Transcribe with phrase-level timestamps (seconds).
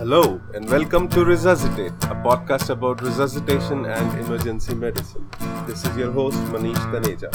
[0.00, 5.28] Hello, and welcome to Resuscitate, a podcast about resuscitation and emergency medicine.
[5.66, 7.30] This is your host, Manish Taneja.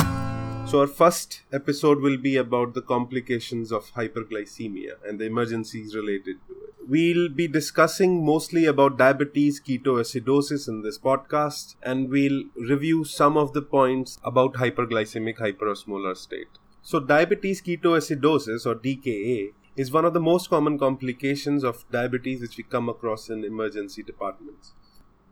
[0.67, 6.37] So, our first episode will be about the complications of hyperglycemia and the emergencies related
[6.47, 6.73] to it.
[6.89, 13.53] We'll be discussing mostly about diabetes ketoacidosis in this podcast, and we'll review some of
[13.53, 16.57] the points about hyperglycemic hyperosmolar state.
[16.81, 22.55] So, diabetes ketoacidosis or DKA is one of the most common complications of diabetes which
[22.55, 24.71] we come across in emergency departments.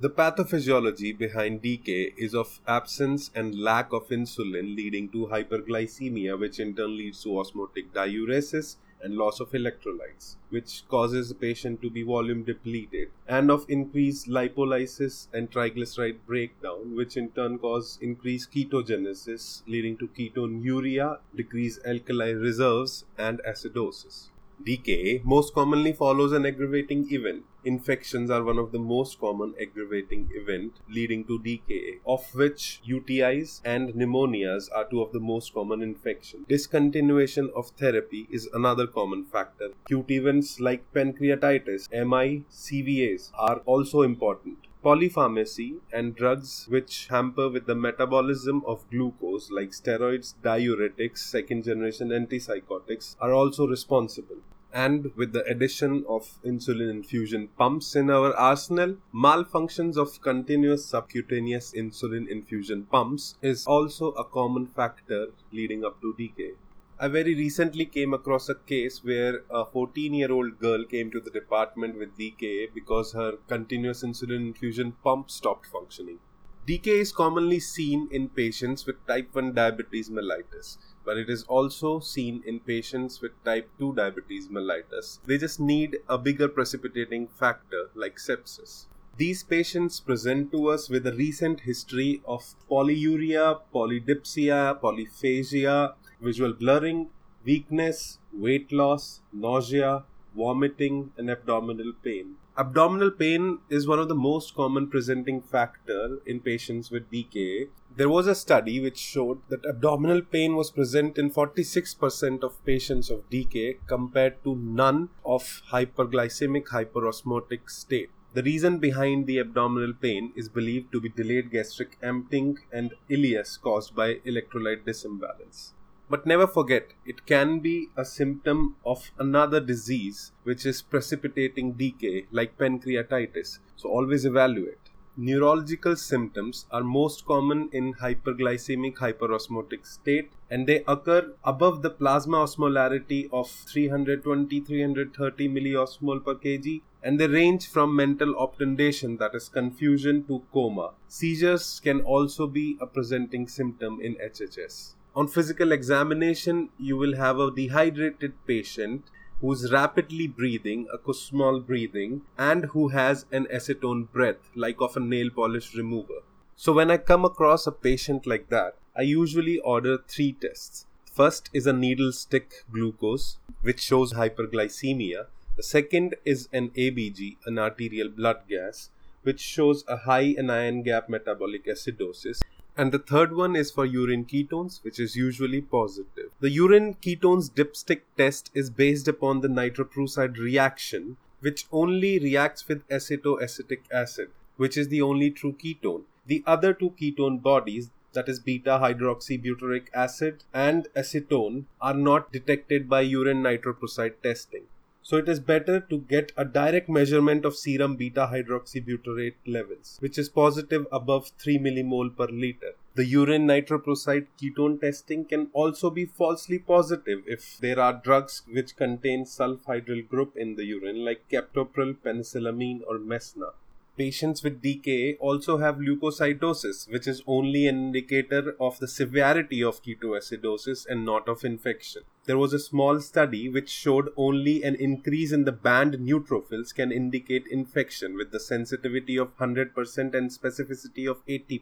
[0.02, 6.59] The pathophysiology behind DK is of absence and lack of insulin leading to hyperglycemia, which
[6.59, 11.89] in turn leads to osmotic diuresis and loss of electrolytes, which causes the patient to
[11.89, 18.52] be volume depleted, and of increased lipolysis and triglyceride breakdown, which in turn cause increased
[18.52, 24.31] ketogenesis, leading to ketonuria, decreased alkali reserves, and acidosis.
[24.66, 27.44] DKA most commonly follows an aggravating event.
[27.66, 33.59] Infections are one of the most common aggravating event leading to DKA, of which UTIs
[33.66, 36.47] and pneumonias are two of the most common infections.
[36.47, 39.72] Discontinuation of therapy is another common factor.
[39.86, 44.59] Acute events like pancreatitis, MI, CVAs are also important.
[44.81, 52.09] Polypharmacy and drugs which hamper with the metabolism of glucose like steroids, diuretics, second generation
[52.09, 54.38] antipsychotics are also responsible
[54.73, 61.71] and with the addition of insulin infusion pumps in our arsenal, malfunctions of continuous subcutaneous
[61.73, 66.53] insulin infusion pumps is also a common factor leading up to DKA.
[66.99, 71.19] I very recently came across a case where a 14 year old girl came to
[71.19, 76.19] the department with DKA because her continuous insulin infusion pump stopped functioning.
[76.67, 81.99] DKA is commonly seen in patients with type 1 diabetes mellitus, but it is also
[81.99, 85.19] seen in patients with type 2 diabetes mellitus.
[85.25, 88.86] They just need a bigger precipitating factor like sepsis.
[89.17, 97.09] These patients present to us with a recent history of polyuria, polydipsia, polyphagia, visual blurring,
[97.45, 100.03] weakness, weight loss, nausea,
[100.36, 102.36] vomiting, and abdominal pain.
[102.58, 107.69] Abdominal pain is one of the most common presenting factor in patients with DKA.
[107.95, 113.11] There was a study which showed that abdominal pain was present in 46% of patients
[113.11, 118.09] of DKA compared to none of hyperglycemic hyperosmotic state.
[118.33, 123.61] The reason behind the abdominal pain is believed to be delayed gastric emptying and ileus
[123.61, 125.73] caused by electrolyte disimbalance.
[126.10, 132.25] But never forget, it can be a symptom of another disease which is precipitating DKA,
[132.31, 133.60] like pancreatitis.
[133.75, 134.82] So always evaluate.
[135.15, 142.38] Neurological symptoms are most common in hyperglycemic hyperosmotic state and they occur above the plasma
[142.38, 149.50] osmolarity of 320 330 milliosmol per kg and they range from mental obtundation that is
[149.50, 150.94] confusion to coma.
[151.07, 157.39] Seizures can also be a presenting symptom in HHS on physical examination, you will have
[157.39, 159.03] a dehydrated patient
[159.44, 165.01] who's rapidly breathing, a Kussmaul breathing, and who has an acetone breath, like of a
[165.01, 166.19] nail polish remover.
[166.56, 170.86] So, when I come across a patient like that, I usually order three tests.
[171.12, 175.25] First is a needle stick glucose, which shows hyperglycemia.
[175.57, 178.92] The second is an ABG, an arterial blood gas,
[179.24, 182.39] which shows a high anion gap metabolic acidosis.
[182.75, 186.31] And the third one is for urine ketones, which is usually positive.
[186.39, 192.88] The urine ketones dipstick test is based upon the nitroprusside reaction, which only reacts with
[192.88, 196.04] acetoacetic acid, which is the only true ketone.
[196.25, 202.90] The other two ketone bodies, that is beta hydroxybutyric acid and acetone, are not detected
[202.90, 204.63] by urine nitroprusside testing.
[205.06, 210.18] So it is better to get a direct measurement of serum beta hydroxybutyrate levels, which
[210.18, 212.71] is positive above 3 millimole per liter.
[212.95, 218.78] The urine nitroprusside ketone testing can also be falsely positive if there are drugs which
[218.78, 223.51] contain sulfhydryl group in the urine like captopril, penicillamine or mesna.
[223.95, 229.84] Patients with DKA also have leukocytosis, which is only an indicator of the severity of
[229.84, 232.01] ketoacidosis and not of infection.
[232.25, 236.92] There was a small study which showed only an increase in the band neutrophils can
[236.92, 241.60] indicate infection with the sensitivity of 100% and specificity of 80%.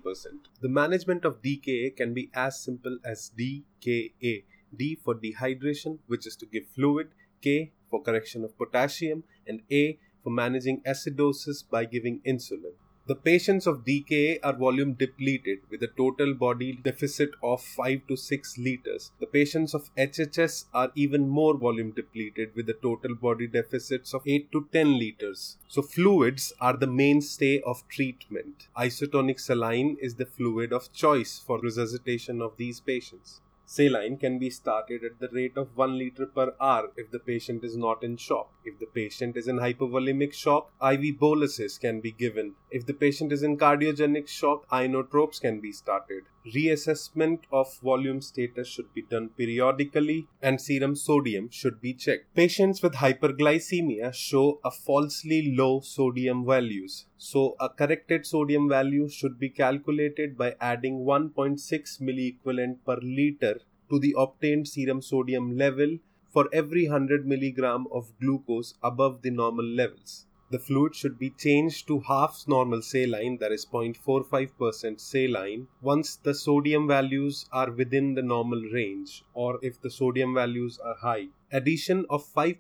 [0.62, 4.44] The management of DKA can be as simple as DKA.
[4.74, 7.10] D for dehydration, which is to give fluid,
[7.42, 12.73] K for correction of potassium, and A for managing acidosis by giving insulin.
[13.07, 18.15] The patients of DKA are volume depleted with a total body deficit of 5 to
[18.15, 19.12] 6 liters.
[19.19, 24.21] The patients of HHS are even more volume depleted with a total body deficits of
[24.27, 25.57] 8 to 10 liters.
[25.68, 28.68] So, fluids are the mainstay of treatment.
[28.77, 33.41] Isotonic saline is the fluid of choice for resuscitation of these patients.
[33.73, 37.63] Saline can be started at the rate of 1 liter per hour if the patient
[37.63, 38.50] is not in shock.
[38.65, 42.56] If the patient is in hypovolemic shock, IV boluses can be given.
[42.69, 46.23] If the patient is in cardiogenic shock, inotropes can be started.
[46.53, 52.35] Reassessment of volume status should be done periodically and serum sodium should be checked.
[52.35, 57.06] Patients with hyperglycemia show a falsely low sodium values.
[57.18, 63.61] So a corrected sodium value should be calculated by adding 1.6 milliequivalent per liter
[63.92, 65.96] to the obtained serum sodium level
[66.34, 71.88] for every 100 milligram of glucose above the normal levels the fluid should be changed
[71.88, 78.22] to half normal saline, that is 0.45% saline, once the sodium values are within the
[78.22, 81.28] normal range or if the sodium values are high.
[81.54, 82.58] Addition of 5%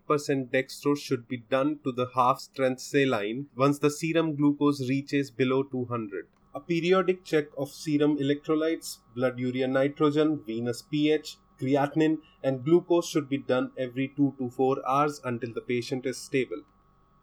[0.51, 5.63] dextrose should be done to the half strength saline once the serum glucose reaches below
[5.63, 6.27] 200.
[6.53, 13.29] A periodic check of serum electrolytes, blood urea nitrogen, venous pH, creatinine, and glucose should
[13.29, 16.63] be done every 2 to 4 hours until the patient is stable.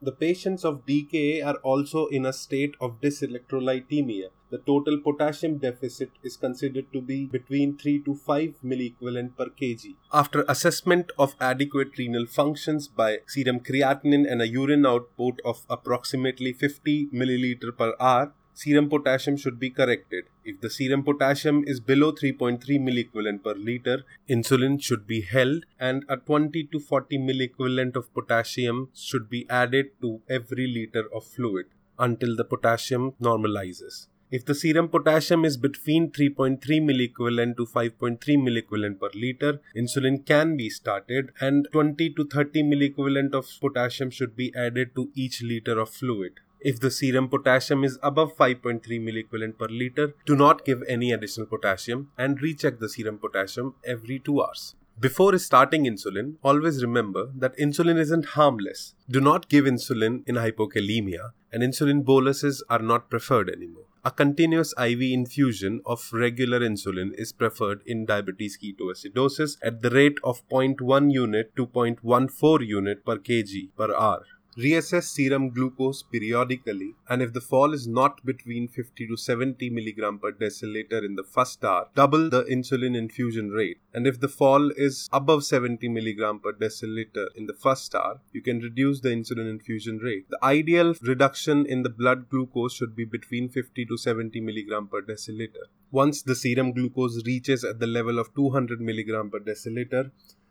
[0.01, 4.29] The patients of DKA are also in a state of dyselectrolytemia.
[4.51, 9.97] The total potassium deficit is considered to be between 3 to 5 milliequivalent per kg.
[10.11, 16.53] After assessment of adequate renal functions by serum creatinine and a urine output of approximately
[16.53, 20.25] 50 milliliter per hour, serum potassium should be corrected.
[20.45, 26.05] If the serum potassium is below 3.3 milliequivalent per liter, insulin should be held and
[26.09, 31.67] a 20 to 40 milliequivalent of potassium should be added to every liter of fluid
[32.01, 34.09] until the potassium normalizes.
[34.31, 38.19] If the serum potassium is between 3.3 milliequivalent to 5.3
[38.49, 44.37] milliequivalent per liter, insulin can be started and 20 to 30 milliequivalent of potassium should
[44.37, 46.41] be added to each liter of fluid.
[46.61, 51.47] If the serum potassium is above 5.3 milliequivalent per liter, do not give any additional
[51.47, 54.75] potassium and recheck the serum potassium every 2 hours.
[54.99, 58.97] Before starting insulin, always remember that insulin isn't harmless.
[59.09, 63.85] Do not give insulin in hypokalemia, and insulin boluses are not preferred anymore.
[64.05, 70.19] A continuous IV infusion of regular insulin is preferred in diabetes ketoacidosis at the rate
[70.25, 74.25] of 0.1 unit to 0.14 unit per kg per hour.
[74.59, 80.21] Reassess serum glucose periodically, and if the fall is not between 50 to 70 mg
[80.21, 83.79] per deciliter in the first hour, double the insulin infusion rate.
[83.95, 88.43] And if the fall is above 70 mg per deciliter in the first hour, you
[88.43, 90.29] can reduce the insulin infusion rate.
[90.29, 95.03] The ideal reduction in the blood glucose should be between 50 to 70 mg per
[95.03, 95.69] deciliter.
[95.93, 100.11] Once the serum glucose reaches at the level of 200 mg per deciliter,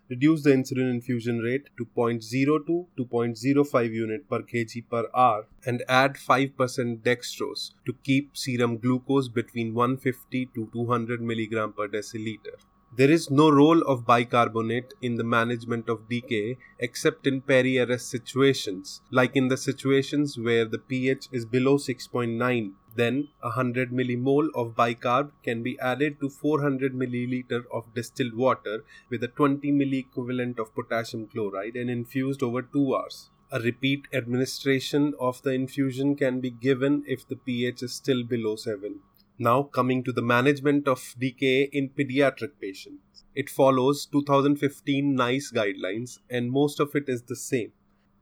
[0.10, 5.84] reduce the insulin infusion rate to 0.02 to 0.05 unit per kg per hour and
[5.88, 12.58] add 5% dextrose to keep serum glucose between 150 to 200 mg per deciliter.
[12.96, 19.02] There is no role of bicarbonate in the management of DKA except in peri-arrest situations,
[19.12, 25.32] like in the situations where the pH is below 6.9 then 100 millimole of bicarb
[25.44, 31.28] can be added to 400 milliliter of distilled water with a 20 milliequivalent of potassium
[31.28, 33.30] chloride and infused over 2 hours.
[33.52, 38.56] A repeat administration of the infusion can be given if the pH is still below
[38.56, 39.00] 7.
[39.40, 43.24] Now, coming to the management of DKA in pediatric patients.
[43.36, 47.72] It follows 2015 NICE guidelines and most of it is the same.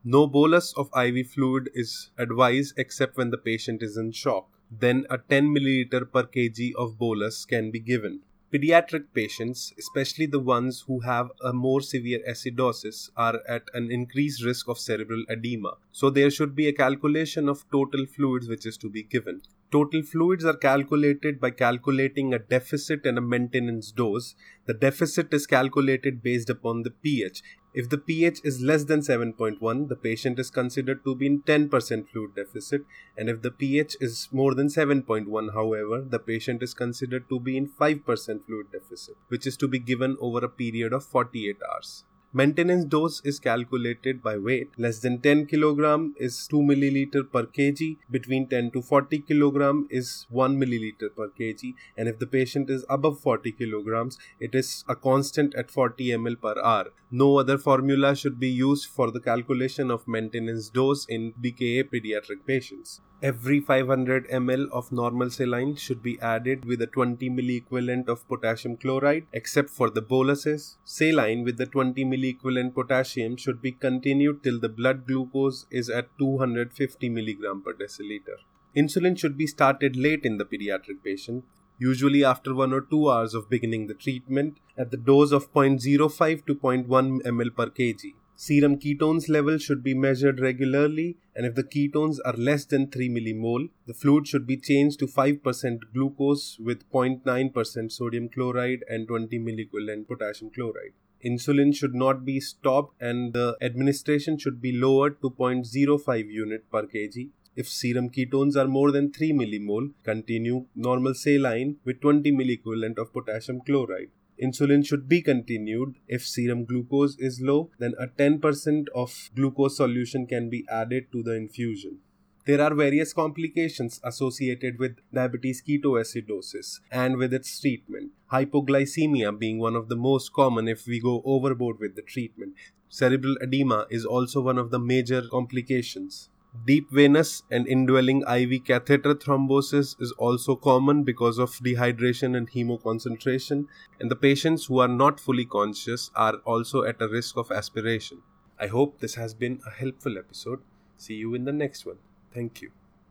[0.04, 5.06] No bolus of IV fluid is advised except when the patient is in shock then
[5.10, 8.22] a 10 milliliter per kg of bolus can be given.
[8.52, 14.44] Pediatric patients, especially the ones who have a more severe acidosis, are at an increased
[14.44, 15.78] risk of cerebral edema.
[16.00, 19.44] So there should be a calculation of total fluids which is to be given.
[19.72, 24.36] Total fluids are calculated by calculating a deficit and a maintenance dose.
[24.66, 27.42] The deficit is calculated based upon the pH.
[27.74, 32.10] If the pH is less than 7.1, the patient is considered to be in 10%
[32.10, 32.82] fluid deficit,
[33.18, 37.56] and if the pH is more than 7.1, however, the patient is considered to be
[37.56, 42.04] in 5% fluid deficit, which is to be given over a period of 48 hours.
[42.40, 44.72] Maintenance dose is calculated by weight.
[44.78, 47.96] Less than 10 kg is 2 milliliter per kg.
[48.12, 51.74] Between 10 to 40 kg is 1 milliliter per kg.
[51.96, 56.42] And if the patient is above 40 kg, it is a constant at 40 ml
[56.42, 56.88] per hour.
[57.10, 62.46] No other formula should be used for the calculation of maintenance dose in DKA pediatric
[62.46, 63.00] patients.
[63.28, 68.78] Every 500 ml of normal saline should be added with a 20 milliequivalent of potassium
[68.78, 70.78] chloride, except for the boluses.
[70.84, 76.16] Saline with the 20 milliequivalent potassium should be continued till the blood glucose is at
[76.20, 78.38] 250 milligram per deciliter.
[78.78, 81.44] Insulin should be started late in the pediatric patient,
[81.80, 86.46] usually after 1 or 2 hours of beginning the treatment, at the dose of 0.05
[86.46, 88.14] to 0.1 ml per kg.
[88.38, 93.08] Serum ketones level should be measured regularly, and if the ketones are less than 3
[93.08, 99.40] millimole, the fluid should be changed to 5% glucose with 0.9% sodium chloride and 20
[99.40, 100.92] milliequivalent potassium chloride.
[101.24, 106.84] Insulin should not be stopped, and the administration should be lowered to 0.05 unit per
[106.84, 107.30] kg.
[107.56, 113.14] If serum ketones are more than 3 millimole, continue normal saline with 20 milliequivalent of
[113.14, 114.10] potassium chloride.
[114.42, 115.96] Insulin should be continued.
[116.08, 121.24] If serum glucose is low, then a 10% of glucose solution can be added to
[121.24, 122.00] the infusion.
[122.46, 128.12] There are various complications associated with diabetes ketoacidosis and with its treatment.
[128.32, 132.54] Hypoglycemia being one of the most common if we go overboard with the treatment.
[132.88, 136.30] Cerebral edema is also one of the major complications.
[136.64, 143.68] Deep venous and indwelling IV catheter thrombosis is also common because of dehydration and hemoconcentration,
[144.00, 148.22] and the patients who are not fully conscious are also at a risk of aspiration.
[148.60, 150.62] I hope this has been a helpful episode.
[150.98, 151.98] See you in the next one.
[152.34, 152.72] Thank you.